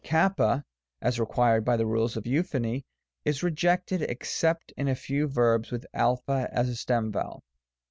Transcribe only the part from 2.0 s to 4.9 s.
of euphony, is rejected, except in